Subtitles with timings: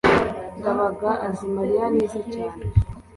[0.57, 2.63] ndabaga azi mariya neza cyane